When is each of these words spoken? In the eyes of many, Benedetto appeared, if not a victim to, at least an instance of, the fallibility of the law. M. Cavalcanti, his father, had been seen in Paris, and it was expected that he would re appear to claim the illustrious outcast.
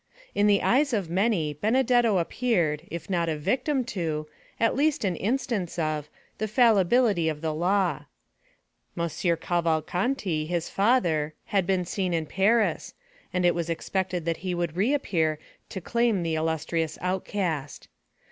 In 0.33 0.47
the 0.47 0.63
eyes 0.63 0.93
of 0.93 1.11
many, 1.11 1.53
Benedetto 1.53 2.17
appeared, 2.17 2.87
if 2.89 3.07
not 3.07 3.29
a 3.29 3.37
victim 3.37 3.83
to, 3.93 4.27
at 4.59 4.73
least 4.75 5.05
an 5.05 5.15
instance 5.15 5.77
of, 5.77 6.09
the 6.39 6.47
fallibility 6.47 7.29
of 7.29 7.41
the 7.41 7.53
law. 7.53 8.05
M. 8.97 9.07
Cavalcanti, 9.37 10.47
his 10.47 10.69
father, 10.71 11.35
had 11.45 11.67
been 11.67 11.85
seen 11.85 12.15
in 12.15 12.25
Paris, 12.25 12.95
and 13.31 13.45
it 13.45 13.53
was 13.53 13.69
expected 13.69 14.25
that 14.25 14.37
he 14.37 14.55
would 14.55 14.75
re 14.75 14.91
appear 14.91 15.37
to 15.69 15.79
claim 15.79 16.23
the 16.23 16.33
illustrious 16.33 16.97
outcast. 16.99 17.87